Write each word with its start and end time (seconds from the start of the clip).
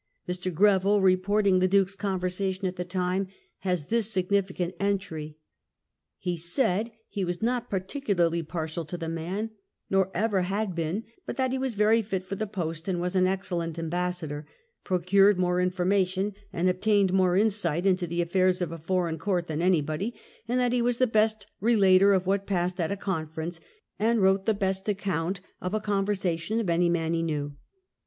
Mr. 0.27 0.51
Greville, 0.51 0.99
reporting 0.99 1.59
the 1.59 1.67
Duke's 1.67 1.95
conversation 1.95 2.65
at 2.65 2.75
the 2.75 2.83
time, 2.83 3.27
has 3.59 3.85
this 3.89 4.09
significant 4.09 4.73
entry:" 4.79 5.37
He 6.27 6.35
said 6.35 6.89
he 7.07 7.23
was 7.23 7.43
not 7.43 7.69
particularly 7.69 8.41
partial 8.41 8.83
to 8.85 8.97
the 8.97 9.07
man, 9.07 9.51
nor 9.91 10.09
ever 10.15 10.41
had 10.41 10.73
been; 10.73 11.03
but 11.27 11.37
that 11.37 11.51
he 11.51 11.59
was 11.59 11.75
very 11.75 12.01
fit 12.01 12.25
for 12.25 12.33
the 12.33 12.47
post, 12.47 12.87
waa 12.87 13.09
an 13.13 13.27
excellent 13.27 13.77
ambassador, 13.77 14.47
procured 14.83 15.37
more 15.37 15.61
information 15.61 16.33
and 16.51 16.67
obtained 16.67 17.13
more 17.13 17.37
insight 17.37 17.85
into 17.85 18.07
the 18.07 18.23
affairs 18.23 18.59
of 18.59 18.71
a 18.71 18.79
foreign 18.79 19.19
court 19.19 19.45
than 19.45 19.61
anybody, 19.61 20.15
and 20.47 20.59
that 20.59 20.73
he 20.73 20.81
was 20.81 20.97
the 20.97 21.05
best 21.05 21.45
relator 21.59 22.11
of 22.11 22.25
what 22.25 22.47
passed 22.47 22.79
at 22.79 22.91
a 22.91 22.97
conference, 22.97 23.59
and 23.99 24.19
wrote 24.19 24.45
the 24.47 24.55
best 24.55 24.89
account 24.89 25.41
of 25.61 25.75
a 25.75 25.79
conversation 25.79 26.59
of 26.59 26.71
any 26.71 26.89
man 26.89 27.13
he 27.13 27.21
knew.'' 27.21 27.55